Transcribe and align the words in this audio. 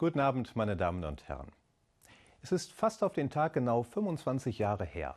Guten 0.00 0.20
Abend, 0.20 0.56
meine 0.56 0.78
Damen 0.78 1.04
und 1.04 1.28
Herren. 1.28 1.52
Es 2.40 2.52
ist 2.52 2.72
fast 2.72 3.04
auf 3.04 3.12
den 3.12 3.28
Tag 3.28 3.52
genau 3.52 3.82
25 3.82 4.58
Jahre 4.58 4.86
her. 4.86 5.14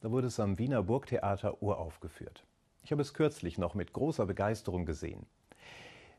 Da 0.00 0.10
wurde 0.10 0.26
es 0.26 0.40
am 0.40 0.58
Wiener 0.58 0.82
Burgtheater 0.82 1.62
uraufgeführt. 1.62 2.44
Ich 2.82 2.90
habe 2.90 3.02
es 3.02 3.14
kürzlich 3.14 3.56
noch 3.56 3.76
mit 3.76 3.92
großer 3.92 4.26
Begeisterung 4.26 4.84
gesehen. 4.84 5.26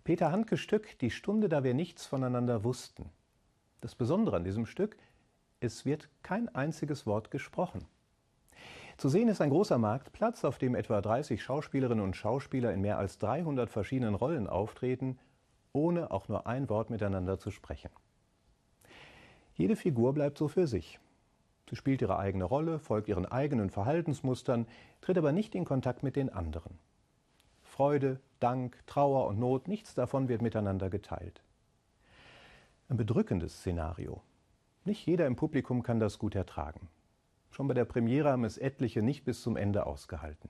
Peter 0.06 0.32
Handkes 0.32 0.62
Stück 0.62 0.98
Die 1.00 1.12
Stunde, 1.12 1.50
da 1.50 1.66
wir 1.66 1.74
nichts 1.74 2.06
voneinander 2.06 2.64
wussten. 2.64 3.10
Das 3.82 3.94
Besondere 3.94 4.38
an 4.38 4.46
diesem 4.46 4.66
Stück, 4.66 4.96
es 5.60 5.86
wird 5.86 6.08
kein 6.24 6.48
einziges 6.56 7.08
Wort 7.08 7.30
gesprochen. 7.30 7.84
Zu 8.96 9.10
sehen 9.10 9.28
ist 9.28 9.42
ein 9.42 9.50
großer 9.50 9.80
Marktplatz, 9.80 10.46
auf 10.46 10.60
dem 10.60 10.76
etwa 10.76 11.02
30 11.02 11.44
Schauspielerinnen 11.44 12.06
und 12.06 12.16
Schauspieler 12.16 12.72
in 12.72 12.80
mehr 12.80 13.00
als 13.00 13.18
300 13.18 13.70
verschiedenen 13.70 14.16
Rollen 14.16 14.48
auftreten 14.48 15.20
ohne 15.78 16.12
auch 16.12 16.28
nur 16.28 16.48
ein 16.48 16.70
Wort 16.70 16.90
miteinander 16.90 17.38
zu 17.38 17.52
sprechen. 17.52 17.92
Jede 19.56 19.76
Figur 19.76 20.14
bleibt 20.14 20.38
so 20.38 20.48
für 20.48 20.68
sich. 20.68 21.00
Sie 21.70 21.76
spielt 21.76 22.02
ihre 22.02 22.18
eigene 22.18 22.46
Rolle, 22.46 22.80
folgt 22.80 23.08
ihren 23.08 23.26
eigenen 23.26 23.70
Verhaltensmustern, 23.70 24.68
tritt 25.02 25.18
aber 25.18 25.32
nicht 25.32 25.54
in 25.54 25.66
Kontakt 25.66 26.02
mit 26.02 26.16
den 26.16 26.30
anderen. 26.30 26.80
Freude, 27.62 28.20
Dank, 28.40 28.82
Trauer 28.88 29.28
und 29.28 29.40
Not, 29.40 29.68
nichts 29.68 29.94
davon 29.94 30.30
wird 30.30 30.42
miteinander 30.42 30.90
geteilt. 30.90 31.44
Ein 32.90 32.98
bedrückendes 32.98 33.60
Szenario. 33.60 34.22
Nicht 34.86 35.06
jeder 35.06 35.28
im 35.28 35.36
Publikum 35.36 35.84
kann 35.84 36.00
das 36.00 36.18
gut 36.18 36.36
ertragen. 36.36 36.88
Schon 37.52 37.68
bei 37.68 37.74
der 37.74 37.86
Premiere 37.86 38.32
haben 38.32 38.46
es 38.46 38.58
etliche 38.58 39.02
nicht 39.02 39.26
bis 39.26 39.42
zum 39.42 39.58
Ende 39.58 39.86
ausgehalten. 39.86 40.50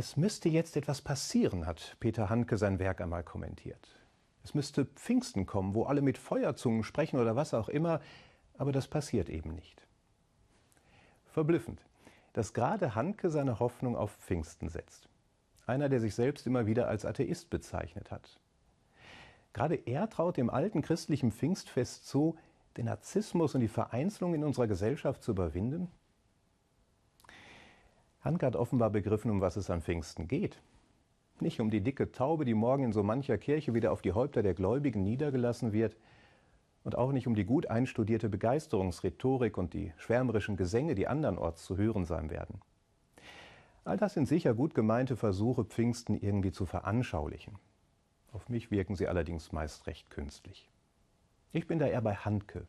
Es 0.00 0.16
müsste 0.16 0.48
jetzt 0.48 0.76
etwas 0.76 1.02
passieren, 1.02 1.66
hat 1.66 1.96
Peter 1.98 2.30
Handke 2.30 2.56
sein 2.56 2.78
Werk 2.78 3.00
einmal 3.00 3.24
kommentiert. 3.24 3.96
Es 4.44 4.54
müsste 4.54 4.84
Pfingsten 4.84 5.44
kommen, 5.44 5.74
wo 5.74 5.86
alle 5.86 6.02
mit 6.02 6.18
Feuerzungen 6.18 6.84
sprechen 6.84 7.18
oder 7.18 7.34
was 7.34 7.52
auch 7.52 7.68
immer, 7.68 8.00
aber 8.56 8.70
das 8.70 8.86
passiert 8.86 9.28
eben 9.28 9.56
nicht. 9.56 9.88
Verblüffend, 11.26 11.84
dass 12.32 12.52
gerade 12.54 12.94
Handke 12.94 13.28
seine 13.28 13.58
Hoffnung 13.58 13.96
auf 13.96 14.12
Pfingsten 14.18 14.68
setzt. 14.68 15.08
Einer, 15.66 15.88
der 15.88 15.98
sich 15.98 16.14
selbst 16.14 16.46
immer 16.46 16.64
wieder 16.66 16.86
als 16.86 17.04
Atheist 17.04 17.50
bezeichnet 17.50 18.12
hat. 18.12 18.38
Gerade 19.52 19.74
er 19.74 20.08
traut 20.08 20.36
dem 20.36 20.48
alten 20.48 20.80
christlichen 20.80 21.32
Pfingstfest 21.32 22.06
zu, 22.06 22.38
den 22.76 22.84
Narzissmus 22.84 23.56
und 23.56 23.62
die 23.62 23.66
Vereinzelung 23.66 24.32
in 24.34 24.44
unserer 24.44 24.68
Gesellschaft 24.68 25.24
zu 25.24 25.32
überwinden 25.32 25.90
Hanke 28.20 28.46
hat 28.46 28.56
offenbar 28.56 28.90
begriffen, 28.90 29.30
um 29.30 29.40
was 29.40 29.56
es 29.56 29.70
an 29.70 29.82
Pfingsten 29.82 30.28
geht. 30.28 30.60
Nicht 31.40 31.60
um 31.60 31.70
die 31.70 31.80
dicke 31.80 32.10
Taube, 32.10 32.44
die 32.44 32.54
morgen 32.54 32.84
in 32.84 32.92
so 32.92 33.02
mancher 33.02 33.38
Kirche 33.38 33.74
wieder 33.74 33.92
auf 33.92 34.02
die 34.02 34.12
Häupter 34.12 34.42
der 34.42 34.54
Gläubigen 34.54 35.02
niedergelassen 35.02 35.72
wird, 35.72 35.96
und 36.84 36.96
auch 36.96 37.12
nicht 37.12 37.26
um 37.26 37.34
die 37.34 37.44
gut 37.44 37.66
einstudierte 37.66 38.30
Begeisterungsrhetorik 38.30 39.58
und 39.58 39.74
die 39.74 39.92
schwärmerischen 39.98 40.56
Gesänge, 40.56 40.94
die 40.94 41.06
andernorts 41.06 41.64
zu 41.64 41.76
hören 41.76 42.06
sein 42.06 42.30
werden. 42.30 42.62
All 43.84 43.98
das 43.98 44.14
sind 44.14 44.26
sicher 44.26 44.54
gut 44.54 44.74
gemeinte 44.74 45.16
Versuche, 45.16 45.64
Pfingsten 45.64 46.16
irgendwie 46.16 46.52
zu 46.52 46.66
veranschaulichen. 46.66 47.58
Auf 48.32 48.48
mich 48.48 48.70
wirken 48.70 48.94
sie 48.94 49.08
allerdings 49.08 49.52
meist 49.52 49.86
recht 49.86 50.10
künstlich. 50.10 50.70
Ich 51.52 51.66
bin 51.66 51.78
da 51.78 51.86
eher 51.86 52.00
bei 52.00 52.14
Handke. 52.14 52.66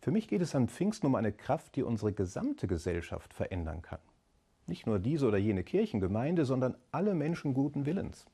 Für 0.00 0.10
mich 0.10 0.28
geht 0.28 0.42
es 0.42 0.54
an 0.54 0.68
Pfingsten 0.68 1.06
um 1.06 1.14
eine 1.14 1.32
Kraft, 1.32 1.76
die 1.76 1.82
unsere 1.82 2.12
gesamte 2.12 2.66
Gesellschaft 2.66 3.34
verändern 3.34 3.82
kann. 3.82 4.00
Nicht 4.66 4.86
nur 4.86 4.98
diese 4.98 5.26
oder 5.26 5.38
jene 5.38 5.62
Kirchengemeinde, 5.62 6.44
sondern 6.44 6.76
alle 6.90 7.14
Menschen 7.14 7.54
guten 7.54 7.86
Willens. 7.86 8.26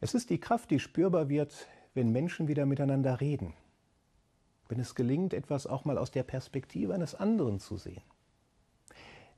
Es 0.00 0.14
ist 0.14 0.30
die 0.30 0.40
Kraft, 0.40 0.70
die 0.70 0.80
spürbar 0.80 1.28
wird, 1.28 1.68
wenn 1.94 2.10
Menschen 2.10 2.48
wieder 2.48 2.66
miteinander 2.66 3.20
reden. 3.20 3.54
Wenn 4.68 4.80
es 4.80 4.94
gelingt, 4.94 5.34
etwas 5.34 5.66
auch 5.66 5.84
mal 5.84 5.98
aus 5.98 6.10
der 6.10 6.22
Perspektive 6.22 6.94
eines 6.94 7.14
anderen 7.14 7.58
zu 7.60 7.76
sehen. 7.76 8.02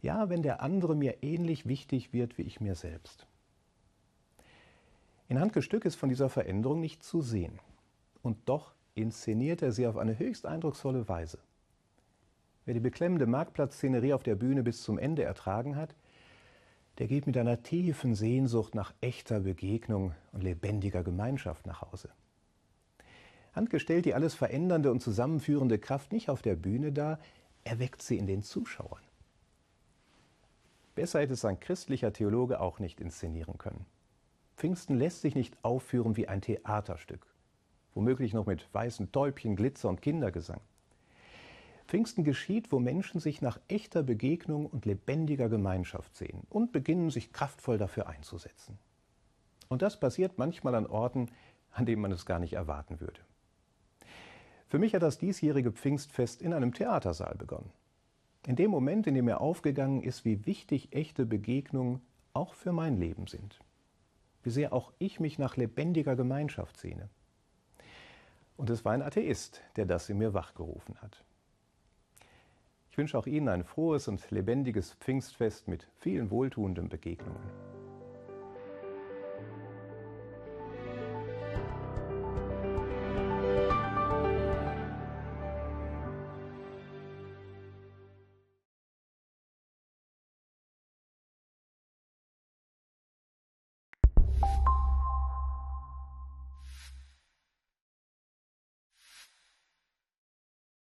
Ja, 0.02 0.28
wenn 0.28 0.42
der 0.42 0.62
andere 0.62 0.94
mir 0.94 1.22
ähnlich 1.22 1.66
wichtig 1.66 2.12
wird 2.12 2.38
wie 2.38 2.42
ich 2.42 2.60
mir 2.60 2.74
selbst. 2.74 3.26
In 5.28 5.40
Handke 5.40 5.62
Stück 5.62 5.84
ist 5.84 5.94
von 5.94 6.08
dieser 6.08 6.28
Veränderung 6.28 6.80
nicht 6.80 7.02
zu 7.02 7.22
sehen. 7.22 7.58
Und 8.22 8.36
doch 8.48 8.74
inszeniert 8.94 9.62
er 9.62 9.72
sie 9.72 9.86
auf 9.86 9.96
eine 9.96 10.18
höchst 10.18 10.46
eindrucksvolle 10.46 11.08
Weise. 11.08 11.38
Wer 12.64 12.74
die 12.74 12.80
beklemmende 12.80 13.26
Marktplatzszenerie 13.26 14.12
auf 14.12 14.22
der 14.22 14.36
Bühne 14.36 14.62
bis 14.62 14.82
zum 14.82 14.98
Ende 14.98 15.24
ertragen 15.24 15.76
hat, 15.76 15.94
der 16.98 17.08
geht 17.08 17.26
mit 17.26 17.36
einer 17.36 17.62
tiefen 17.62 18.14
Sehnsucht 18.14 18.74
nach 18.74 18.92
echter 19.00 19.40
Begegnung 19.40 20.14
und 20.32 20.42
lebendiger 20.42 21.02
Gemeinschaft 21.02 21.66
nach 21.66 21.82
Hause. 21.82 22.10
Handke 23.54 23.80
stellt 23.80 24.04
die 24.04 24.14
alles 24.14 24.34
verändernde 24.34 24.90
und 24.90 25.00
zusammenführende 25.00 25.78
Kraft 25.78 26.12
nicht 26.12 26.28
auf 26.28 26.42
der 26.42 26.56
Bühne 26.56 26.92
dar, 26.92 27.18
er 27.64 27.78
weckt 27.78 28.02
sie 28.02 28.18
in 28.18 28.26
den 28.26 28.42
Zuschauern. 28.42 29.02
Besser 30.94 31.20
hätte 31.20 31.32
es 31.32 31.44
ein 31.44 31.60
christlicher 31.60 32.12
Theologe 32.12 32.60
auch 32.60 32.78
nicht 32.78 33.00
inszenieren 33.00 33.58
können. 33.58 33.86
Pfingsten 34.56 34.96
lässt 34.96 35.22
sich 35.22 35.34
nicht 35.34 35.56
aufführen 35.62 36.16
wie 36.16 36.28
ein 36.28 36.42
Theaterstück, 36.42 37.26
womöglich 37.94 38.34
noch 38.34 38.46
mit 38.46 38.72
weißen 38.72 39.10
Täubchen, 39.10 39.56
Glitzer 39.56 39.88
und 39.88 40.02
Kindergesang. 40.02 40.60
Pfingsten 41.92 42.24
geschieht, 42.24 42.72
wo 42.72 42.78
Menschen 42.78 43.20
sich 43.20 43.42
nach 43.42 43.60
echter 43.68 44.02
Begegnung 44.02 44.64
und 44.64 44.86
lebendiger 44.86 45.50
Gemeinschaft 45.50 46.16
sehen 46.16 46.40
und 46.48 46.72
beginnen, 46.72 47.10
sich 47.10 47.34
kraftvoll 47.34 47.76
dafür 47.76 48.06
einzusetzen. 48.06 48.78
Und 49.68 49.82
das 49.82 50.00
passiert 50.00 50.38
manchmal 50.38 50.74
an 50.74 50.86
Orten, 50.86 51.28
an 51.70 51.84
denen 51.84 52.00
man 52.00 52.10
es 52.10 52.24
gar 52.24 52.38
nicht 52.38 52.54
erwarten 52.54 52.98
würde. 53.00 53.20
Für 54.68 54.78
mich 54.78 54.94
hat 54.94 55.02
das 55.02 55.18
diesjährige 55.18 55.70
Pfingstfest 55.70 56.40
in 56.40 56.54
einem 56.54 56.72
Theatersaal 56.72 57.34
begonnen. 57.34 57.70
In 58.46 58.56
dem 58.56 58.70
Moment, 58.70 59.06
in 59.06 59.14
dem 59.14 59.26
mir 59.26 59.42
aufgegangen 59.42 60.02
ist, 60.02 60.24
wie 60.24 60.46
wichtig 60.46 60.94
echte 60.94 61.26
Begegnungen 61.26 62.00
auch 62.32 62.54
für 62.54 62.72
mein 62.72 62.96
Leben 62.96 63.26
sind. 63.26 63.58
Wie 64.42 64.50
sehr 64.50 64.72
auch 64.72 64.94
ich 64.98 65.20
mich 65.20 65.38
nach 65.38 65.58
lebendiger 65.58 66.16
Gemeinschaft 66.16 66.78
sehne. 66.78 67.10
Und 68.56 68.70
es 68.70 68.82
war 68.82 68.92
ein 68.92 69.02
Atheist, 69.02 69.60
der 69.76 69.84
das 69.84 70.08
in 70.08 70.16
mir 70.16 70.32
wachgerufen 70.32 70.96
hat. 71.02 71.22
Ich 72.92 72.98
wünsche 72.98 73.16
auch 73.16 73.26
Ihnen 73.26 73.48
ein 73.48 73.64
frohes 73.64 74.06
und 74.06 74.30
lebendiges 74.30 74.92
Pfingstfest 75.00 75.66
mit 75.66 75.88
vielen 75.96 76.30
wohltuenden 76.30 76.90
Begegnungen. 76.90 77.40